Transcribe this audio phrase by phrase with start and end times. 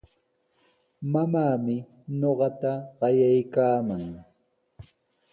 [1.11, 1.75] Mamaami
[2.19, 4.03] ñuqata qayaykaaman.